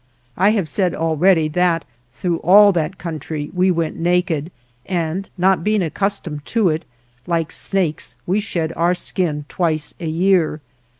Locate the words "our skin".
8.75-9.45